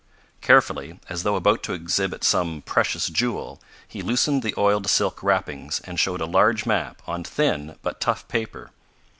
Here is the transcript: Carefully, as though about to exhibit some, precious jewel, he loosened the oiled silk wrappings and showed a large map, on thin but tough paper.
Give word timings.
Carefully, 0.41 0.99
as 1.09 1.21
though 1.21 1.35
about 1.35 1.61
to 1.61 1.73
exhibit 1.73 2.23
some, 2.23 2.63
precious 2.63 3.07
jewel, 3.07 3.61
he 3.87 4.01
loosened 4.01 4.41
the 4.41 4.55
oiled 4.57 4.89
silk 4.89 5.21
wrappings 5.21 5.79
and 5.83 5.99
showed 5.99 6.21
a 6.21 6.25
large 6.25 6.65
map, 6.65 7.03
on 7.05 7.23
thin 7.23 7.77
but 7.83 8.01
tough 8.01 8.27
paper. 8.27 8.71